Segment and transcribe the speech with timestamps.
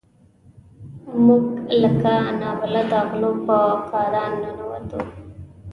[1.25, 1.45] موږ
[1.81, 3.57] لکه نابلده غلو په
[3.89, 4.99] کادان ننوتو.